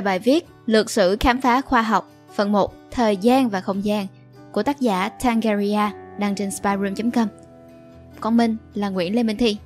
[0.00, 4.06] bài viết Lược sử khám phá khoa học phần 1 Thời gian và không gian
[4.52, 7.28] của tác giả Tangaria đăng trên spyroom.com.
[8.20, 9.56] Còn mình là Nguyễn Lê Minh Thi.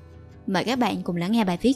[0.46, 1.74] Mời các bạn cùng lắng nghe bài viết.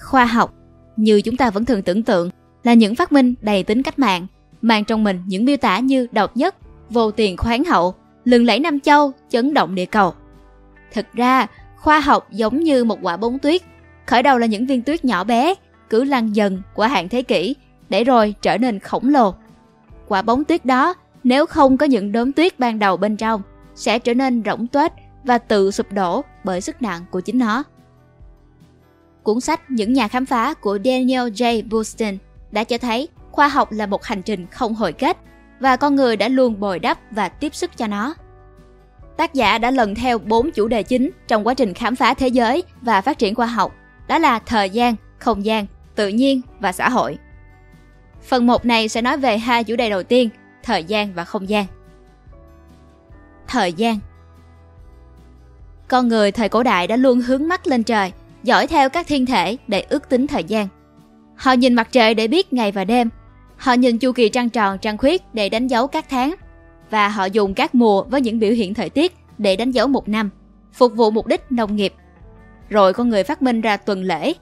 [0.00, 0.54] Khoa học,
[0.96, 2.30] như chúng ta vẫn thường tưởng tượng,
[2.64, 4.26] là những phát minh đầy tính cách mạng,
[4.62, 6.56] mang trong mình những miêu tả như độc nhất,
[6.90, 7.94] vô tiền khoáng hậu,
[8.24, 10.14] lừng lẫy Nam Châu, chấn động địa cầu.
[10.92, 11.46] Thực ra,
[11.76, 13.62] khoa học giống như một quả bóng tuyết,
[14.06, 15.54] khởi đầu là những viên tuyết nhỏ bé,
[15.90, 17.56] cứ lăn dần qua hàng thế kỷ,
[17.88, 19.34] để rồi trở nên khổng lồ.
[20.08, 23.42] Quả bóng tuyết đó, nếu không có những đốm tuyết ban đầu bên trong,
[23.74, 24.92] sẽ trở nên rỗng tuếch
[25.24, 27.64] và tự sụp đổ bởi sức nặng của chính nó.
[29.22, 31.68] Cuốn sách Những nhà khám phá của Daniel J.
[31.70, 32.18] Boorstin
[32.50, 35.16] đã cho thấy khoa học là một hành trình không hồi kết
[35.60, 38.14] và con người đã luôn bồi đắp và tiếp sức cho nó.
[39.16, 42.28] Tác giả đã lần theo bốn chủ đề chính trong quá trình khám phá thế
[42.28, 43.74] giới và phát triển khoa học,
[44.08, 47.18] đó là thời gian, không gian, tự nhiên và xã hội.
[48.22, 50.28] Phần 1 này sẽ nói về hai chủ đề đầu tiên,
[50.62, 51.66] thời gian và không gian.
[53.48, 53.98] Thời gian
[55.88, 59.26] Con người thời cổ đại đã luôn hướng mắt lên trời, dõi theo các thiên
[59.26, 60.68] thể để ước tính thời gian.
[61.36, 63.08] Họ nhìn mặt trời để biết ngày và đêm.
[63.56, 66.34] Họ nhìn chu kỳ trăng tròn, trăng khuyết để đánh dấu các tháng.
[66.92, 70.08] Và họ dùng các mùa với những biểu hiện thời tiết để đánh dấu một
[70.08, 70.30] năm,
[70.72, 71.94] phục vụ mục đích nông nghiệp.
[72.68, 74.32] Rồi con người phát minh ra tuần lễ.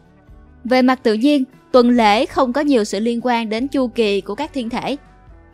[0.65, 4.21] Về mặt tự nhiên, tuần lễ không có nhiều sự liên quan đến chu kỳ
[4.21, 4.97] của các thiên thể.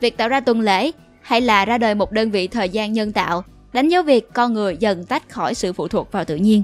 [0.01, 0.91] Việc tạo ra tuần lễ
[1.23, 4.53] hay là ra đời một đơn vị thời gian nhân tạo đánh dấu việc con
[4.53, 6.63] người dần tách khỏi sự phụ thuộc vào tự nhiên.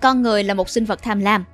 [0.00, 1.44] Con người là một sinh vật tham lam.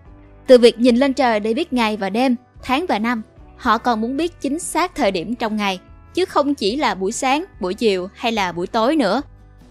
[0.46, 3.22] Từ việc nhìn lên trời để biết ngày và đêm, tháng và năm,
[3.56, 5.80] họ còn muốn biết chính xác thời điểm trong ngày,
[6.14, 9.22] chứ không chỉ là buổi sáng, buổi chiều hay là buổi tối nữa.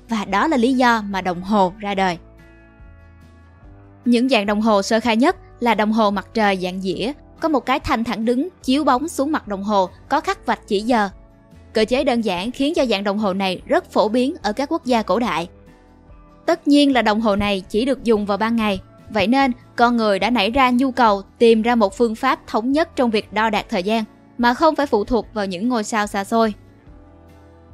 [0.09, 2.17] Và đó là lý do mà đồng hồ ra đời.
[4.05, 7.49] Những dạng đồng hồ sơ khai nhất là đồng hồ mặt trời dạng dĩa, có
[7.49, 10.81] một cái thanh thẳng đứng chiếu bóng xuống mặt đồng hồ có khắc vạch chỉ
[10.81, 11.09] giờ.
[11.73, 14.71] Cơ chế đơn giản khiến cho dạng đồng hồ này rất phổ biến ở các
[14.71, 15.49] quốc gia cổ đại.
[16.45, 18.79] Tất nhiên là đồng hồ này chỉ được dùng vào ban ngày,
[19.09, 22.71] vậy nên con người đã nảy ra nhu cầu tìm ra một phương pháp thống
[22.71, 24.03] nhất trong việc đo đạc thời gian
[24.41, 26.53] mà không phải phụ thuộc vào những ngôi sao xa xôi.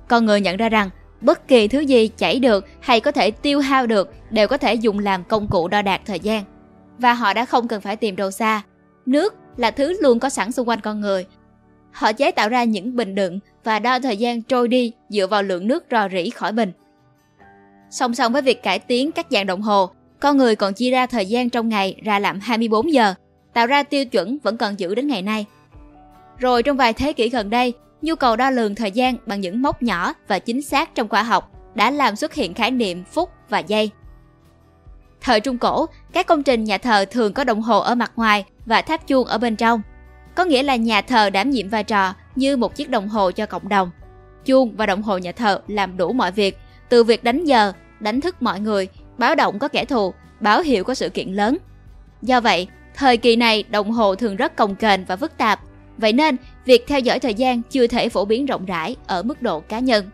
[0.07, 0.89] Con người nhận ra rằng
[1.21, 4.73] bất kỳ thứ gì chảy được hay có thể tiêu hao được đều có thể
[4.73, 6.43] dùng làm công cụ đo đạc thời gian.
[6.97, 8.61] Và họ đã không cần phải tìm đâu xa.
[9.05, 11.25] Nước là thứ luôn có sẵn xung quanh con người.
[11.91, 15.43] Họ chế tạo ra những bình đựng và đo thời gian trôi đi dựa vào
[15.43, 16.71] lượng nước rò rỉ khỏi bình.
[17.89, 19.89] Song song với việc cải tiến các dạng đồng hồ,
[20.19, 23.13] con người còn chia ra thời gian trong ngày ra làm 24 giờ,
[23.53, 25.45] tạo ra tiêu chuẩn vẫn còn giữ đến ngày nay.
[26.37, 29.61] Rồi trong vài thế kỷ gần đây, nhu cầu đo lường thời gian bằng những
[29.61, 33.29] mốc nhỏ và chính xác trong khoa học đã làm xuất hiện khái niệm phút
[33.49, 33.91] và giây.
[35.21, 38.45] Thời Trung Cổ, các công trình nhà thờ thường có đồng hồ ở mặt ngoài
[38.65, 39.81] và tháp chuông ở bên trong.
[40.35, 43.45] Có nghĩa là nhà thờ đảm nhiệm vai trò như một chiếc đồng hồ cho
[43.45, 43.91] cộng đồng.
[44.45, 46.57] Chuông và đồng hồ nhà thờ làm đủ mọi việc,
[46.89, 48.87] từ việc đánh giờ, đánh thức mọi người,
[49.17, 51.57] báo động có kẻ thù, báo hiệu có sự kiện lớn.
[52.21, 55.59] Do vậy, thời kỳ này đồng hồ thường rất cồng kềnh và phức tạp,
[55.97, 56.35] vậy nên
[56.65, 59.79] việc theo dõi thời gian chưa thể phổ biến rộng rãi ở mức độ cá
[59.79, 60.09] nhân.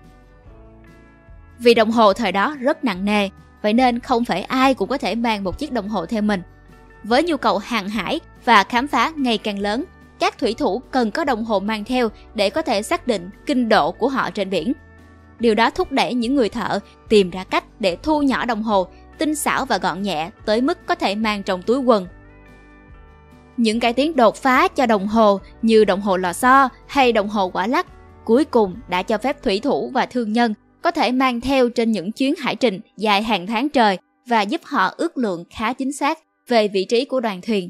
[1.59, 3.29] Vì đồng hồ thời đó rất nặng nề,
[3.61, 6.41] vậy nên không phải ai cũng có thể mang một chiếc đồng hồ theo mình.
[7.03, 9.83] Với nhu cầu hàng hải và khám phá ngày càng lớn,
[10.19, 13.69] các thủy thủ cần có đồng hồ mang theo để có thể xác định kinh
[13.69, 14.73] độ của họ trên biển.
[15.39, 16.79] Điều đó thúc đẩy những người thợ
[17.09, 20.85] tìm ra cách để thu nhỏ đồng hồ, tinh xảo và gọn nhẹ tới mức
[20.85, 22.07] có thể mang trong túi quần.
[23.57, 27.29] Những cải tiến đột phá cho đồng hồ như đồng hồ lò xo hay đồng
[27.29, 27.87] hồ quả lắc
[28.25, 31.91] cuối cùng đã cho phép thủy thủ và thương nhân có thể mang theo trên
[31.91, 33.97] những chuyến hải trình dài hàng tháng trời
[34.27, 37.69] và giúp họ ước lượng khá chính xác về vị trí của đoàn thuyền.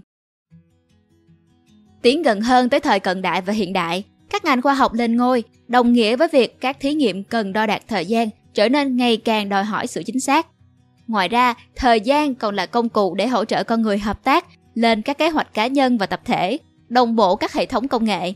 [2.01, 5.17] Tiến gần hơn tới thời cận đại và hiện đại, các ngành khoa học lên
[5.17, 8.97] ngôi, đồng nghĩa với việc các thí nghiệm cần đo đạt thời gian trở nên
[8.97, 10.47] ngày càng đòi hỏi sự chính xác.
[11.07, 14.45] Ngoài ra, thời gian còn là công cụ để hỗ trợ con người hợp tác
[14.75, 16.57] lên các kế hoạch cá nhân và tập thể,
[16.89, 18.33] đồng bộ các hệ thống công nghệ.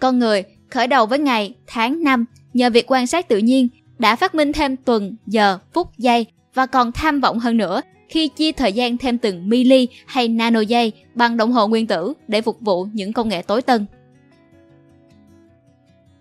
[0.00, 2.24] Con người khởi đầu với ngày, tháng, năm
[2.54, 3.68] nhờ việc quan sát tự nhiên
[3.98, 8.28] đã phát minh thêm tuần, giờ, phút, giây và còn tham vọng hơn nữa khi
[8.28, 12.40] chia thời gian thêm từng mili hay nano giây bằng đồng hồ nguyên tử để
[12.40, 13.86] phục vụ những công nghệ tối tân.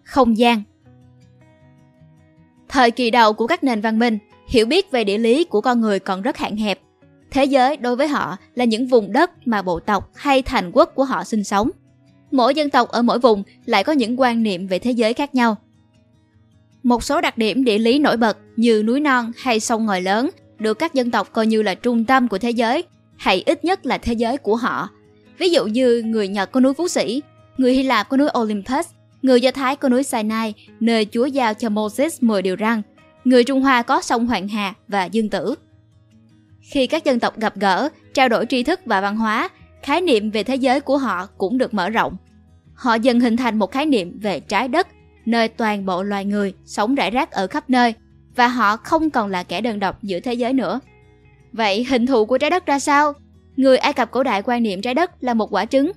[0.03, 0.63] Không gian
[2.69, 5.81] Thời kỳ đầu của các nền văn minh, hiểu biết về địa lý của con
[5.81, 6.79] người còn rất hạn hẹp.
[7.31, 10.91] Thế giới đối với họ là những vùng đất mà bộ tộc hay thành quốc
[10.95, 11.69] của họ sinh sống.
[12.31, 15.35] Mỗi dân tộc ở mỗi vùng lại có những quan niệm về thế giới khác
[15.35, 15.55] nhau.
[16.83, 20.29] Một số đặc điểm địa lý nổi bật như núi non hay sông ngòi lớn
[20.59, 22.83] được các dân tộc coi như là trung tâm của thế giới,
[23.17, 24.89] hay ít nhất là thế giới của họ.
[25.37, 27.21] Ví dụ như người Nhật có núi Phú Sĩ,
[27.57, 28.87] người Hy Lạp có núi Olympus,
[29.21, 32.81] người Do Thái có núi Sinai, nơi Chúa giao cho Moses 10 điều răn,
[33.25, 35.55] người Trung Hoa có sông Hoàng Hà và Dương Tử.
[36.61, 39.49] Khi các dân tộc gặp gỡ, trao đổi tri thức và văn hóa,
[39.83, 42.17] khái niệm về thế giới của họ cũng được mở rộng.
[42.73, 44.87] Họ dần hình thành một khái niệm về trái đất,
[45.25, 47.93] nơi toàn bộ loài người sống rải rác ở khắp nơi,
[48.35, 50.79] và họ không còn là kẻ đơn độc giữa thế giới nữa.
[51.53, 53.13] Vậy hình thù của trái đất ra sao?
[53.55, 55.91] Người Ai Cập cổ đại quan niệm trái đất là một quả trứng.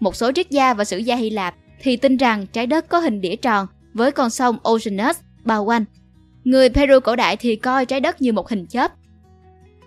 [0.00, 2.98] Một số triết gia và sử gia Hy Lạp thì tin rằng trái đất có
[2.98, 5.84] hình đĩa tròn với con sông Oceanus bao quanh.
[6.44, 8.92] Người Peru cổ đại thì coi trái đất như một hình chớp.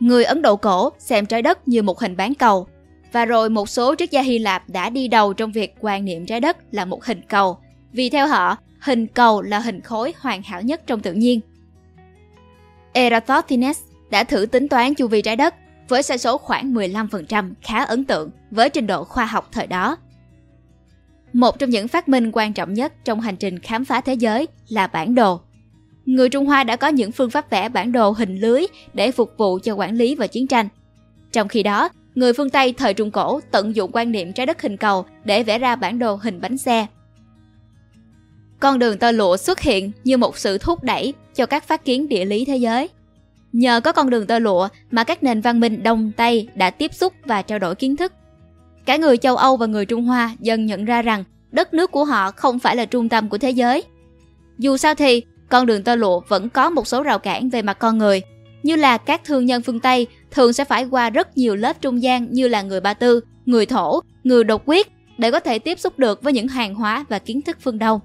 [0.01, 2.67] Người Ấn Độ cổ xem trái đất như một hình bán cầu.
[3.11, 6.25] Và rồi một số triết gia Hy Lạp đã đi đầu trong việc quan niệm
[6.25, 7.57] trái đất là một hình cầu.
[7.93, 11.39] Vì theo họ, hình cầu là hình khối hoàn hảo nhất trong tự nhiên.
[12.93, 15.55] Eratosthenes đã thử tính toán chu vi trái đất
[15.87, 19.97] với sai số khoảng 15% khá ấn tượng với trình độ khoa học thời đó.
[21.33, 24.47] Một trong những phát minh quan trọng nhất trong hành trình khám phá thế giới
[24.69, 25.41] là bản đồ.
[26.05, 29.33] Người Trung Hoa đã có những phương pháp vẽ bản đồ hình lưới để phục
[29.37, 30.67] vụ cho quản lý và chiến tranh.
[31.31, 34.61] Trong khi đó, người phương Tây thời Trung Cổ tận dụng quan niệm trái đất
[34.61, 36.85] hình cầu để vẽ ra bản đồ hình bánh xe.
[38.59, 42.09] Con đường tơ lụa xuất hiện như một sự thúc đẩy cho các phát kiến
[42.09, 42.89] địa lý thế giới.
[43.53, 46.93] Nhờ có con đường tơ lụa mà các nền văn minh Đông Tây đã tiếp
[46.93, 48.13] xúc và trao đổi kiến thức.
[48.85, 52.05] Cả người châu Âu và người Trung Hoa dần nhận ra rằng đất nước của
[52.05, 53.83] họ không phải là trung tâm của thế giới.
[54.57, 57.79] Dù sao thì, con đường tơ lụa vẫn có một số rào cản về mặt
[57.79, 58.21] con người,
[58.63, 62.01] như là các thương nhân phương Tây thường sẽ phải qua rất nhiều lớp trung
[62.01, 64.87] gian như là người Ba Tư, người Thổ, người độc quyết
[65.17, 67.99] để có thể tiếp xúc được với những hàng hóa và kiến thức phương Đông.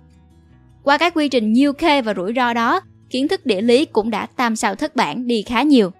[0.82, 4.10] Qua các quy trình nhiêu khê và rủi ro đó, kiến thức địa lý cũng
[4.10, 5.90] đã tam sao thất bản đi khá nhiều.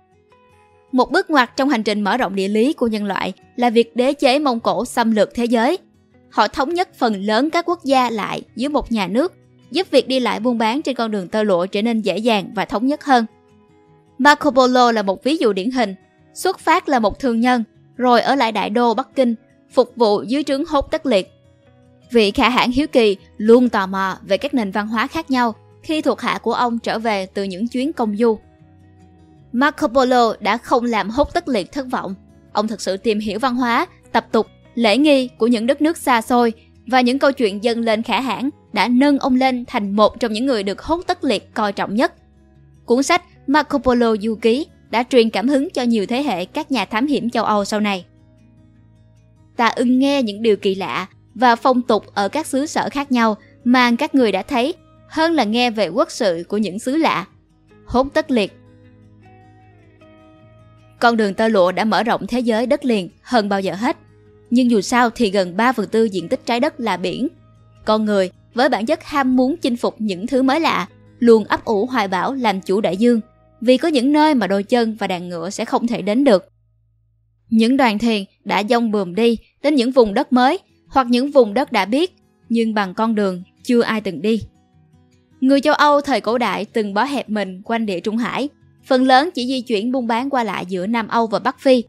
[0.93, 3.97] Một bước ngoặt trong hành trình mở rộng địa lý của nhân loại là việc
[3.97, 5.79] đế chế Mông Cổ xâm lược thế giới.
[6.31, 9.33] Họ thống nhất phần lớn các quốc gia lại dưới một nhà nước,
[9.71, 12.51] giúp việc đi lại buôn bán trên con đường tơ lụa trở nên dễ dàng
[12.55, 13.27] và thống nhất hơn.
[14.19, 15.95] Marco Polo là một ví dụ điển hình,
[16.35, 17.65] xuất phát là một thương nhân,
[17.97, 19.35] rồi ở lại đại đô Bắc Kinh,
[19.73, 21.31] phục vụ dưới trướng hốt tất liệt.
[22.11, 25.55] Vị khả hãn hiếu kỳ luôn tò mò về các nền văn hóa khác nhau
[25.83, 28.39] khi thuộc hạ của ông trở về từ những chuyến công du.
[29.53, 32.15] Marco Polo đã không làm hốt tất liệt thất vọng.
[32.53, 35.97] Ông thực sự tìm hiểu văn hóa, tập tục, lễ nghi của những đất nước
[35.97, 36.53] xa xôi
[36.87, 40.33] và những câu chuyện dâng lên khả hãn đã nâng ông lên thành một trong
[40.33, 42.13] những người được hốt tất liệt coi trọng nhất.
[42.85, 46.73] Cuốn sách Marco Polo Du Ký đã truyền cảm hứng cho nhiều thế hệ các
[46.73, 48.05] nhà thám hiểm châu Âu sau này.
[49.57, 53.13] Ta ưng nghe những điều kỳ lạ và phong tục ở các xứ sở khác
[53.13, 54.75] nhau mà các người đã thấy,
[55.09, 57.27] hơn là nghe về quốc sự của những xứ lạ.
[57.87, 58.53] Hốt tất liệt
[61.01, 63.97] Con đường tơ lụa đã mở rộng thế giới đất liền hơn bao giờ hết.
[64.51, 67.29] Nhưng dù sao thì gần 3 phần tư diện tích trái đất là biển.
[67.85, 70.89] Con người với bản chất ham muốn chinh phục những thứ mới lạ,
[71.19, 73.21] luôn ấp ủ hoài bão làm chủ đại dương,
[73.61, 76.49] vì có những nơi mà đôi chân và đàn ngựa sẽ không thể đến được.
[77.51, 80.59] Những đoàn thuyền đã dông bườm đi đến những vùng đất mới
[80.89, 82.17] hoặc những vùng đất đã biết,
[82.49, 84.41] nhưng bằng con đường chưa ai từng đi.
[85.41, 88.49] Người châu Âu thời cổ đại từng bó hẹp mình quanh địa Trung Hải,
[88.87, 91.85] phần lớn chỉ di chuyển buôn bán qua lại giữa Nam Âu và Bắc Phi.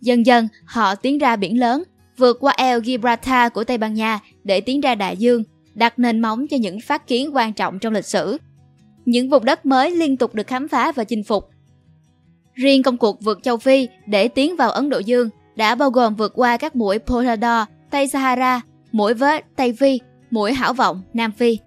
[0.00, 1.82] Dần dần, họ tiến ra biển lớn,
[2.16, 5.42] vượt qua El Gibraltar của Tây Ban Nha để tiến ra đại dương,
[5.74, 8.38] đặt nền móng cho những phát kiến quan trọng trong lịch sử.
[9.04, 11.48] Những vùng đất mới liên tục được khám phá và chinh phục.
[12.54, 16.14] Riêng công cuộc vượt châu Phi để tiến vào Ấn Độ Dương đã bao gồm
[16.14, 18.60] vượt qua các mũi Polar Tây Sahara,
[18.92, 20.00] mũi vết Tây Phi,
[20.30, 21.58] mũi Hảo Vọng, Nam Phi.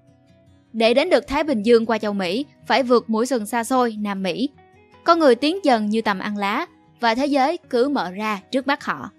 [0.74, 3.96] Để đến được Thái Bình Dương qua châu Mỹ, phải vượt mũi sừng xa xôi
[4.00, 4.50] Nam Mỹ.
[5.04, 6.66] Con người tiến dần như tầm ăn lá,
[7.00, 9.10] và thế giới cứ mở ra trước mắt họ.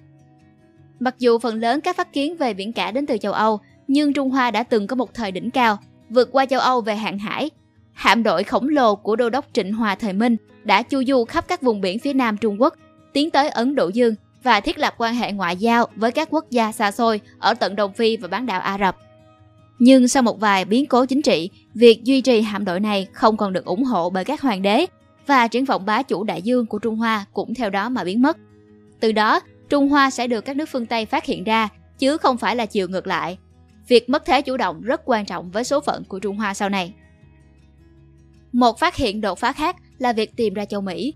[1.01, 4.13] Mặc dù phần lớn các phát kiến về biển cả đến từ châu Âu, nhưng
[4.13, 5.79] Trung Hoa đã từng có một thời đỉnh cao,
[6.11, 7.51] vượt qua châu Âu về hàng hải.
[7.93, 11.49] Hạm đội khổng lồ của đô đốc Trịnh Hòa thời Minh đã chu du khắp
[11.49, 12.75] các vùng biển phía nam Trung Quốc,
[13.13, 16.51] tiến tới Ấn Độ Dương và thiết lập quan hệ ngoại giao với các quốc
[16.51, 18.97] gia xa xôi ở tận Đông Phi và bán đảo Ả Rập.
[19.79, 23.37] Nhưng sau một vài biến cố chính trị, việc duy trì hạm đội này không
[23.37, 24.87] còn được ủng hộ bởi các hoàng đế
[25.27, 28.23] và triển vọng bá chủ đại dương của Trung Hoa cũng theo đó mà biến
[28.23, 28.37] mất.
[29.01, 32.39] Từ đó, Trung Hoa sẽ được các nước phương Tây phát hiện ra, chứ không
[32.39, 33.39] phải là chiều ngược lại.
[33.89, 36.69] Việc mất thế chủ động rất quan trọng với số phận của Trung Hoa sau
[36.69, 36.95] này.
[38.53, 41.15] Một phát hiện đột phá khác là việc tìm ra châu Mỹ.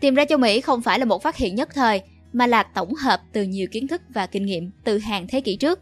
[0.00, 2.02] Tìm ra châu Mỹ không phải là một phát hiện nhất thời,
[2.32, 5.56] mà là tổng hợp từ nhiều kiến thức và kinh nghiệm từ hàng thế kỷ
[5.56, 5.80] trước.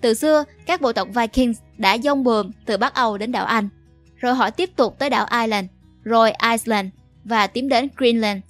[0.00, 3.68] Từ xưa, các bộ tộc Vikings đã dông bườm từ Bắc Âu đến đảo Anh.
[4.16, 5.66] rồi họ tiếp tục tới đảo Ireland,
[6.02, 6.88] rồi Iceland
[7.24, 8.42] và tiến đến Greenland.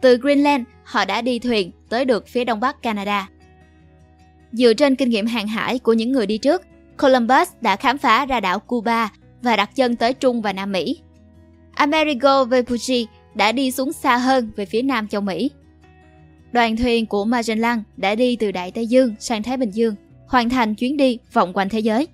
[0.00, 3.28] Từ Greenland, họ đã đi thuyền tới được phía đông bắc Canada.
[4.52, 6.62] Dựa trên kinh nghiệm hàng hải của những người đi trước,
[6.98, 10.98] Columbus đã khám phá ra đảo Cuba và đặt chân tới Trung và Nam Mỹ.
[11.74, 15.50] Amerigo Vespucci đã đi xuống xa hơn về phía nam châu Mỹ.
[16.52, 19.94] Đoàn thuyền của Magellan đã đi từ Đại Tây Dương sang Thái Bình Dương,
[20.26, 22.08] hoàn thành chuyến đi vòng quanh thế giới.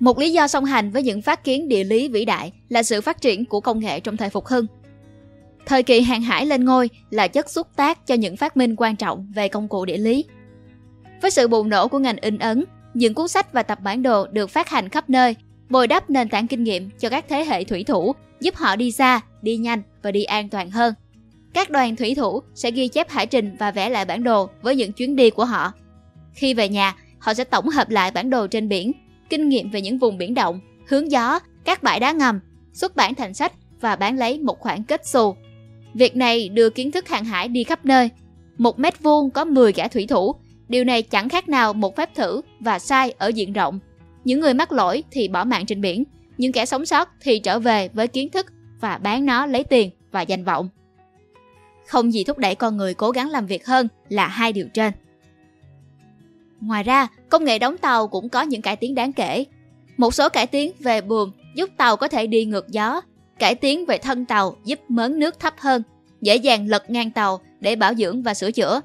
[0.00, 3.00] Một lý do song hành với những phát kiến địa lý vĩ đại là sự
[3.00, 4.66] phát triển của công nghệ trong thời phục hưng.
[5.66, 8.96] Thời kỳ hàng hải lên ngôi là chất xúc tác cho những phát minh quan
[8.96, 10.24] trọng về công cụ địa lý.
[11.24, 12.64] Với sự bùng nổ của ngành in ấn,
[12.94, 15.36] những cuốn sách và tập bản đồ được phát hành khắp nơi,
[15.68, 18.92] bồi đắp nền tảng kinh nghiệm cho các thế hệ thủy thủ, giúp họ đi
[18.92, 20.94] xa, đi nhanh và đi an toàn hơn.
[21.54, 24.76] Các đoàn thủy thủ sẽ ghi chép hải trình và vẽ lại bản đồ với
[24.76, 25.72] những chuyến đi của họ.
[26.34, 28.92] Khi về nhà, họ sẽ tổng hợp lại bản đồ trên biển,
[29.30, 32.40] kinh nghiệm về những vùng biển động, hướng gió, các bãi đá ngầm,
[32.72, 35.34] xuất bản thành sách và bán lấy một khoản kết xù.
[35.94, 38.10] Việc này đưa kiến thức hàng hải đi khắp nơi.
[38.58, 40.34] Một mét vuông có 10 gã thủy thủ,
[40.68, 43.78] điều này chẳng khác nào một phép thử và sai ở diện rộng.
[44.24, 46.04] Những người mắc lỗi thì bỏ mạng trên biển,
[46.38, 48.46] những kẻ sống sót thì trở về với kiến thức
[48.80, 50.68] và bán nó lấy tiền và danh vọng.
[51.86, 54.92] Không gì thúc đẩy con người cố gắng làm việc hơn là hai điều trên.
[56.60, 59.44] Ngoài ra, công nghệ đóng tàu cũng có những cải tiến đáng kể.
[59.96, 63.00] Một số cải tiến về buồm giúp tàu có thể đi ngược gió,
[63.38, 65.82] cải tiến về thân tàu giúp mớn nước thấp hơn,
[66.20, 68.80] dễ dàng lật ngang tàu để bảo dưỡng và sửa chữa.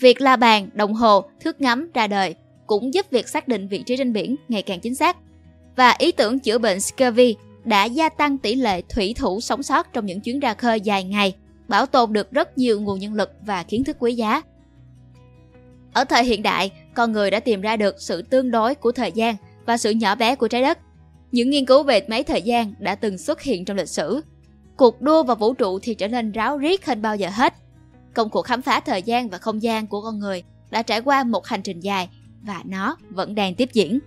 [0.00, 2.34] Việc la bàn, đồng hồ, thước ngắm ra đời
[2.66, 5.16] cũng giúp việc xác định vị trí trên biển ngày càng chính xác.
[5.76, 9.92] Và ý tưởng chữa bệnh scurvy đã gia tăng tỷ lệ thủy thủ sống sót
[9.92, 11.34] trong những chuyến ra khơi dài ngày,
[11.68, 14.42] bảo tồn được rất nhiều nguồn nhân lực và kiến thức quý giá.
[15.92, 19.12] Ở thời hiện đại, con người đã tìm ra được sự tương đối của thời
[19.12, 20.78] gian và sự nhỏ bé của trái đất.
[21.32, 24.20] Những nghiên cứu về máy thời gian đã từng xuất hiện trong lịch sử.
[24.76, 27.54] Cuộc đua vào vũ trụ thì trở nên ráo riết hơn bao giờ hết.
[28.14, 31.24] Công cuộc khám phá thời gian và không gian của con người đã trải qua
[31.24, 32.08] một hành trình dài
[32.42, 33.98] và nó vẫn đang tiếp diễn.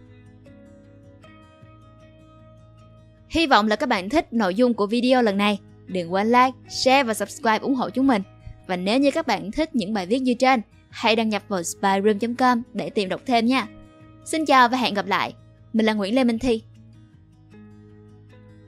[3.29, 5.59] Hy vọng là các bạn thích nội dung của video lần này.
[5.87, 8.21] Đừng quên like, share và subscribe ủng hộ chúng mình.
[8.67, 11.63] Và nếu như các bạn thích những bài viết như trên, hãy đăng nhập vào
[11.63, 13.67] spyroom.com để tìm đọc thêm nha.
[14.25, 15.33] Xin chào và hẹn gặp lại.
[15.73, 16.61] Mình là Nguyễn Lê Minh Thi.